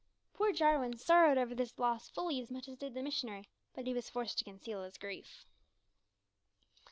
[0.33, 3.93] Poor Jarwin sorrowed over this loss fully as much as did the missionary, but he
[3.93, 5.45] was forced to conceal his grief.